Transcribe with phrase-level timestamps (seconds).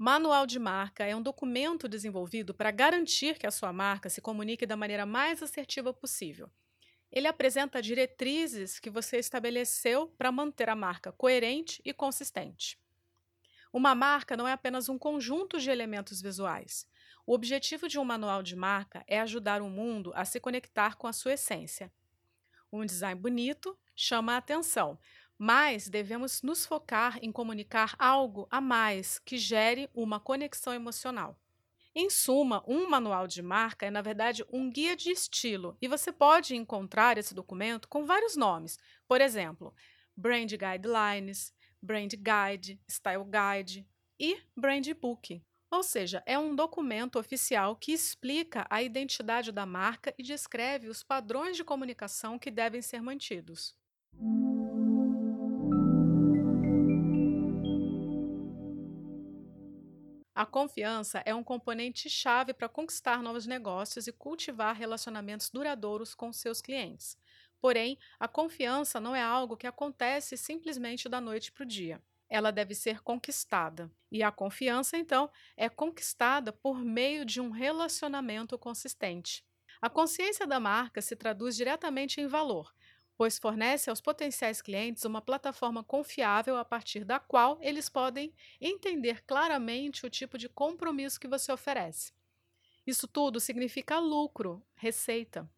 [0.00, 4.64] Manual de marca é um documento desenvolvido para garantir que a sua marca se comunique
[4.64, 6.48] da maneira mais assertiva possível.
[7.10, 12.78] Ele apresenta diretrizes que você estabeleceu para manter a marca coerente e consistente.
[13.72, 16.86] Uma marca não é apenas um conjunto de elementos visuais.
[17.26, 21.08] O objetivo de um manual de marca é ajudar o mundo a se conectar com
[21.08, 21.90] a sua essência.
[22.72, 24.96] Um design bonito chama a atenção,
[25.38, 31.38] mas devemos nos focar em comunicar algo a mais que gere uma conexão emocional.
[31.94, 36.12] Em suma, um manual de marca é, na verdade, um guia de estilo, e você
[36.12, 38.78] pode encontrar esse documento com vários nomes.
[39.06, 39.74] Por exemplo,
[40.16, 43.86] Brand Guidelines, Brand Guide, Style Guide
[44.18, 45.42] e Brand Book.
[45.70, 51.02] Ou seja, é um documento oficial que explica a identidade da marca e descreve os
[51.02, 53.76] padrões de comunicação que devem ser mantidos.
[60.38, 66.32] A confiança é um componente chave para conquistar novos negócios e cultivar relacionamentos duradouros com
[66.32, 67.18] seus clientes.
[67.60, 72.00] Porém, a confiança não é algo que acontece simplesmente da noite para o dia.
[72.30, 73.90] Ela deve ser conquistada.
[74.12, 79.44] E a confiança, então, é conquistada por meio de um relacionamento consistente.
[79.82, 82.72] A consciência da marca se traduz diretamente em valor,
[83.18, 89.24] pois fornece aos potenciais clientes uma plataforma confiável a partir da qual eles podem entender
[89.24, 92.12] claramente o tipo de compromisso que você oferece.
[92.86, 95.50] Isso tudo significa lucro, receita.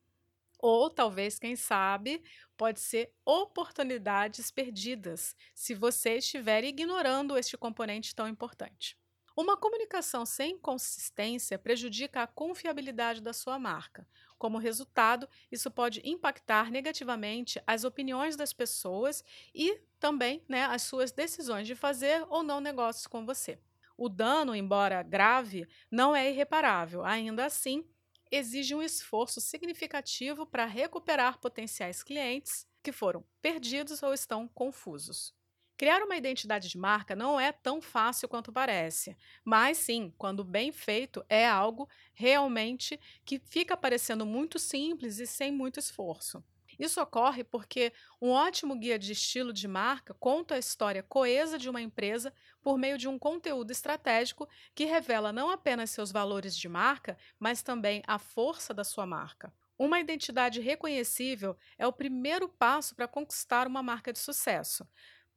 [0.58, 2.22] Ou talvez, quem sabe,
[2.56, 8.99] pode ser oportunidades perdidas se você estiver ignorando este componente tão importante.
[9.40, 14.06] Uma comunicação sem consistência prejudica a confiabilidade da sua marca.
[14.36, 19.24] Como resultado, isso pode impactar negativamente as opiniões das pessoas
[19.54, 23.58] e também né, as suas decisões de fazer ou não negócios com você.
[23.96, 27.02] O dano, embora grave, não é irreparável.
[27.02, 27.88] Ainda assim,
[28.30, 35.34] exige um esforço significativo para recuperar potenciais clientes que foram perdidos ou estão confusos.
[35.80, 40.70] Criar uma identidade de marca não é tão fácil quanto parece, mas sim, quando bem
[40.70, 46.44] feito, é algo realmente que fica parecendo muito simples e sem muito esforço.
[46.78, 51.70] Isso ocorre porque um ótimo guia de estilo de marca conta a história coesa de
[51.70, 52.30] uma empresa
[52.60, 57.62] por meio de um conteúdo estratégico que revela não apenas seus valores de marca, mas
[57.62, 59.50] também a força da sua marca.
[59.78, 64.86] Uma identidade reconhecível é o primeiro passo para conquistar uma marca de sucesso.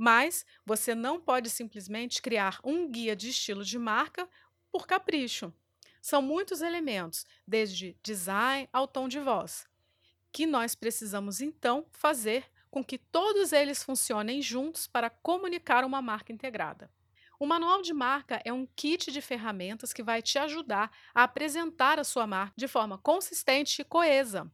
[0.03, 4.27] Mas você não pode simplesmente criar um guia de estilo de marca
[4.69, 5.53] por capricho.
[6.01, 9.65] São muitos elementos, desde design ao tom de voz,
[10.29, 16.33] que nós precisamos então fazer com que todos eles funcionem juntos para comunicar uma marca
[16.33, 16.91] integrada.
[17.39, 21.97] O manual de marca é um kit de ferramentas que vai te ajudar a apresentar
[21.97, 24.51] a sua marca de forma consistente e coesa.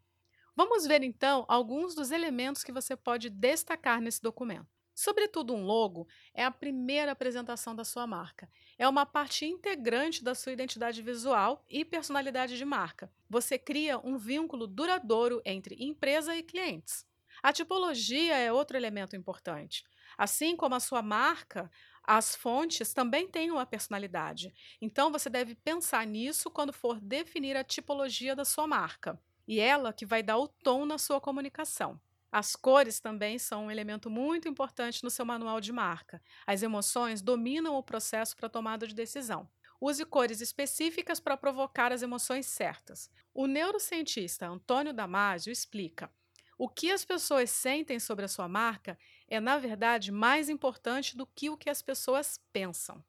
[0.56, 4.79] Vamos ver então alguns dos elementos que você pode destacar nesse documento.
[5.00, 8.50] Sobretudo, um logo é a primeira apresentação da sua marca.
[8.78, 13.10] É uma parte integrante da sua identidade visual e personalidade de marca.
[13.30, 17.06] Você cria um vínculo duradouro entre empresa e clientes.
[17.42, 19.86] A tipologia é outro elemento importante.
[20.18, 21.72] Assim como a sua marca,
[22.04, 24.54] as fontes também têm uma personalidade.
[24.82, 29.18] Então, você deve pensar nisso quando for definir a tipologia da sua marca.
[29.48, 31.98] E ela que vai dar o tom na sua comunicação.
[32.32, 36.22] As cores também são um elemento muito importante no seu manual de marca.
[36.46, 39.50] As emoções dominam o processo para tomada de decisão.
[39.82, 43.10] Use cores específicas para provocar as emoções certas.
[43.34, 46.12] O neurocientista Antônio Damasio explica:
[46.58, 48.98] o que as pessoas sentem sobre a sua marca
[49.30, 53.02] é, na verdade, mais importante do que o que as pessoas pensam.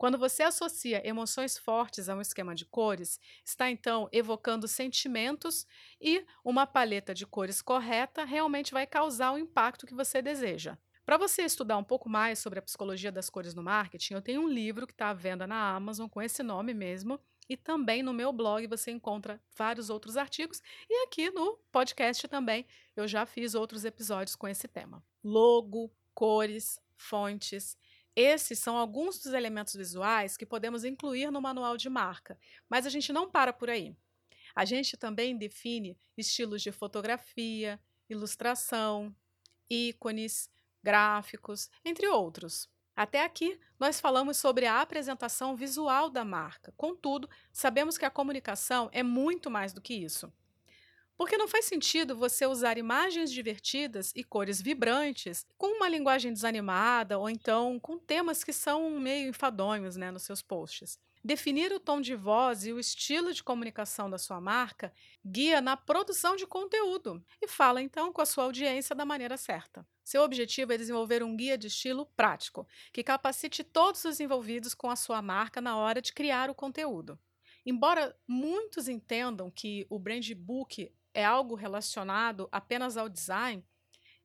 [0.00, 5.66] Quando você associa emoções fortes a um esquema de cores, está então evocando sentimentos
[6.00, 10.78] e uma paleta de cores correta realmente vai causar o impacto que você deseja.
[11.04, 14.40] Para você estudar um pouco mais sobre a psicologia das cores no marketing, eu tenho
[14.40, 17.20] um livro que está à venda na Amazon com esse nome mesmo.
[17.46, 20.62] E também no meu blog você encontra vários outros artigos.
[20.88, 22.64] E aqui no podcast também
[22.96, 25.04] eu já fiz outros episódios com esse tema.
[25.22, 27.76] Logo, cores, fontes
[28.14, 32.90] esses são alguns dos elementos visuais que podemos incluir no manual de marca, mas a
[32.90, 33.94] gente não para por aí.
[34.54, 39.14] A gente também define estilos de fotografia, ilustração,
[39.68, 40.50] ícones,
[40.82, 42.68] gráficos, entre outros.
[42.96, 46.72] Até aqui, nós falamos sobre a apresentação visual da marca.
[46.76, 50.30] Contudo, sabemos que a comunicação é muito mais do que isso.
[51.20, 57.18] Porque não faz sentido você usar imagens divertidas e cores vibrantes com uma linguagem desanimada
[57.18, 60.98] ou então com temas que são meio enfadonhos né, nos seus posts.
[61.22, 64.90] Definir o tom de voz e o estilo de comunicação da sua marca
[65.22, 69.86] guia na produção de conteúdo e fala então com a sua audiência da maneira certa.
[70.02, 74.88] Seu objetivo é desenvolver um guia de estilo prático, que capacite todos os envolvidos com
[74.88, 77.18] a sua marca na hora de criar o conteúdo.
[77.66, 83.64] Embora muitos entendam que o brand book é algo relacionado apenas ao design,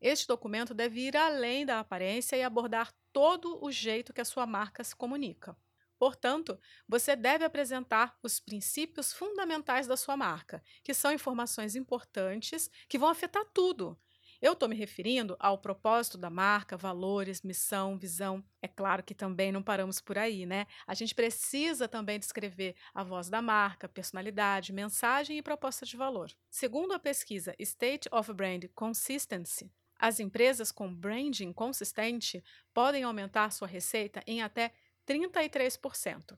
[0.02, 4.46] este documento deve ir além da aparência e abordar todo o jeito que a sua
[4.46, 5.58] marca se comunica.
[5.98, 13.00] Portanto, você deve apresentar os princípios fundamentais da sua marca, que são informações importantes que
[13.00, 13.98] vão afetar tudo.
[14.46, 18.46] Eu estou me referindo ao propósito da marca, valores, missão, visão.
[18.62, 20.68] É claro que também não paramos por aí, né?
[20.86, 26.32] A gente precisa também descrever a voz da marca, personalidade, mensagem e proposta de valor.
[26.48, 33.68] Segundo a pesquisa State of Brand Consistency, as empresas com branding consistente podem aumentar sua
[33.68, 34.72] receita em até
[35.08, 36.38] 33%.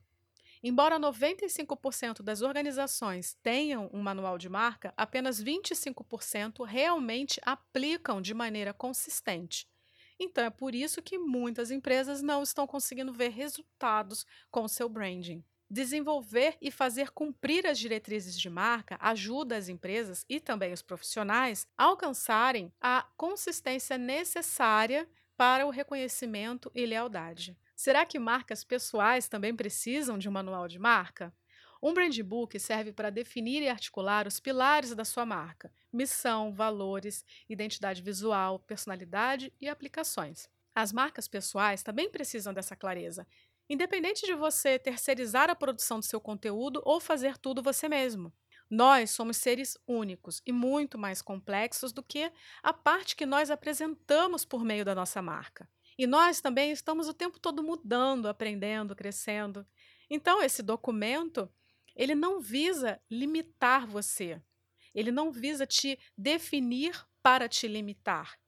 [0.62, 8.72] Embora 95% das organizações tenham um manual de marca, apenas 25% realmente aplicam de maneira
[8.72, 9.68] consistente.
[10.18, 15.44] Então é por isso que muitas empresas não estão conseguindo ver resultados com seu branding.
[15.70, 21.68] Desenvolver e fazer cumprir as diretrizes de marca ajuda as empresas e também os profissionais
[21.76, 27.56] a alcançarem a consistência necessária para o reconhecimento e lealdade.
[27.80, 31.32] Será que marcas pessoais também precisam de um manual de marca?
[31.80, 37.24] Um brand book serve para definir e articular os pilares da sua marca: missão, valores,
[37.48, 40.48] identidade visual, personalidade e aplicações.
[40.74, 43.24] As marcas pessoais também precisam dessa clareza,
[43.70, 48.34] independente de você terceirizar a produção do seu conteúdo ou fazer tudo você mesmo.
[48.68, 52.28] Nós somos seres únicos e muito mais complexos do que
[52.60, 55.70] a parte que nós apresentamos por meio da nossa marca.
[55.98, 59.66] E nós também estamos o tempo todo mudando, aprendendo, crescendo.
[60.08, 61.50] Então, esse documento,
[61.94, 64.40] ele não visa limitar você.
[64.94, 68.38] Ele não visa te definir para te limitar.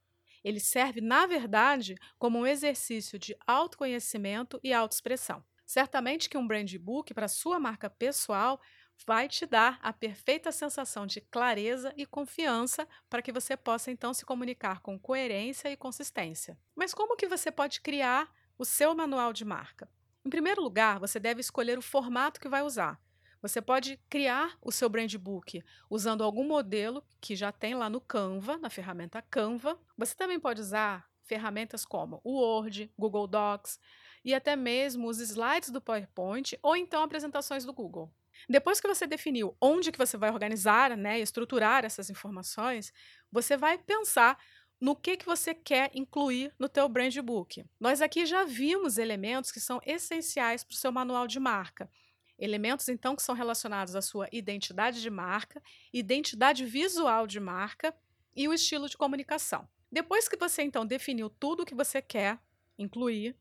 [0.42, 5.44] Ele serve, na verdade, como um exercício de autoconhecimento e autoexpressão.
[5.66, 8.60] Certamente que um brand book para sua marca pessoal
[9.06, 14.12] vai te dar a perfeita sensação de clareza e confiança para que você possa então
[14.12, 16.58] se comunicar com coerência e consistência.
[16.74, 19.88] Mas como que você pode criar o seu manual de marca?
[20.24, 23.00] Em primeiro lugar, você deve escolher o formato que vai usar.
[23.42, 28.00] Você pode criar o seu brand book usando algum modelo que já tem lá no
[28.00, 29.78] Canva, na ferramenta Canva.
[29.96, 33.78] Você também pode usar ferramentas como o Word, Google Docs
[34.22, 38.12] e até mesmo os slides do PowerPoint ou então apresentações do Google.
[38.48, 42.92] Depois que você definiu onde que você vai organizar, né, estruturar essas informações,
[43.30, 44.38] você vai pensar
[44.80, 47.64] no que, que você quer incluir no teu brand book.
[47.78, 51.90] Nós aqui já vimos elementos que são essenciais para o seu manual de marca.
[52.38, 55.62] Elementos, então, que são relacionados à sua identidade de marca,
[55.92, 57.94] identidade visual de marca
[58.34, 59.68] e o estilo de comunicação.
[59.92, 62.38] Depois que você, então, definiu tudo o que você quer
[62.78, 63.36] incluir,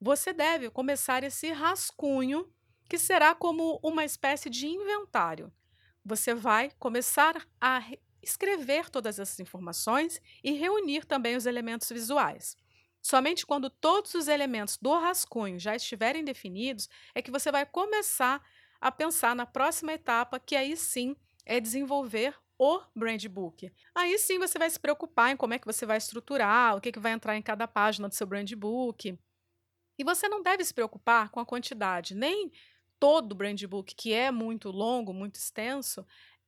[0.00, 2.48] você deve começar esse rascunho
[2.88, 5.52] que será como uma espécie de inventário.
[6.04, 7.82] Você vai começar a
[8.22, 12.56] escrever todas essas informações e reunir também os elementos visuais.
[13.02, 18.42] Somente quando todos os elementos do rascunho já estiverem definidos é que você vai começar
[18.80, 21.14] a pensar na próxima etapa, que aí sim
[21.44, 23.70] é desenvolver o brand book.
[23.94, 26.92] Aí sim você vai se preocupar em como é que você vai estruturar, o que,
[26.92, 29.18] que vai entrar em cada página do seu brand book.
[29.98, 32.50] E você não deve se preocupar com a quantidade, nem
[33.04, 36.06] todo o brand book, que é muito longo, muito extenso,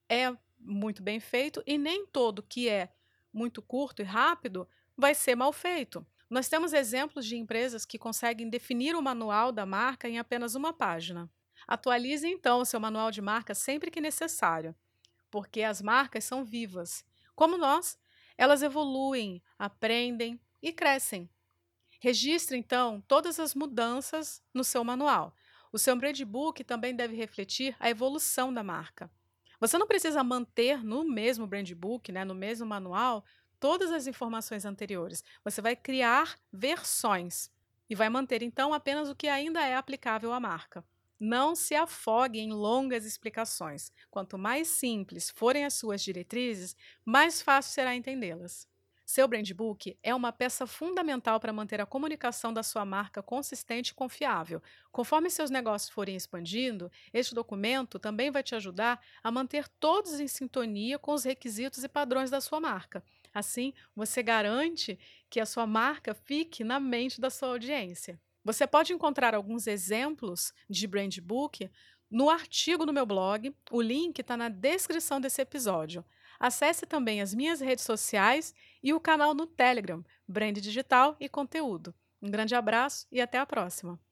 [0.09, 2.89] é muito bem feito, e nem todo que é
[3.31, 6.07] muito curto e rápido vai ser mal feito.
[6.31, 10.73] Nós temos exemplos de empresas que conseguem definir o manual da marca em apenas uma
[10.73, 11.31] página.
[11.69, 14.75] Atualize então o seu manual de marca sempre que necessário,
[15.31, 17.05] porque as marcas são vivas.
[17.35, 17.99] Como nós,
[18.39, 21.29] elas evoluem, aprendem e crescem.
[22.01, 25.35] Registre então todas as mudanças no seu manual.
[25.77, 29.11] O seu brand book também deve refletir a evolução da marca.
[29.61, 33.23] Você não precisa manter no mesmo brand book, né, no mesmo manual,
[33.61, 35.23] todas as informações anteriores.
[35.45, 37.51] Você vai criar versões
[37.91, 40.83] e vai manter então apenas o que ainda é aplicável à marca.
[41.21, 43.93] Não se afogue em longas explicações.
[44.11, 48.67] Quanto mais simples forem as suas diretrizes, mais fácil será entendê-las.
[49.07, 53.93] Seu brand book é uma peça fundamental para manter a comunicação da sua marca consistente
[53.93, 54.61] e confiável.
[54.91, 60.27] Conforme seus negócios forem expandindo, este documento também vai te ajudar a manter todos em
[60.27, 63.01] sintonia com os requisitos e padrões da sua marca.
[63.33, 64.99] Assim, você garante
[65.31, 68.21] que a sua marca fique na mente da sua audiência.
[68.45, 71.71] Você pode encontrar alguns exemplos de brand book
[72.11, 73.55] no artigo no meu blog.
[73.71, 76.05] O link está na descrição desse episódio.
[76.39, 81.95] Acesse também as minhas redes sociais e o canal no Telegram, Brand Digital e Conteúdo.
[82.21, 84.06] Um grande abraço e até a próxima!